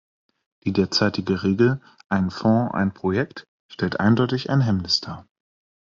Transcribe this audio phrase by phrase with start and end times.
[0.63, 5.27] Die derzeitige Regel "ein Fonds, ein Projekt" stellt eindeutig ein Hemmnis dar.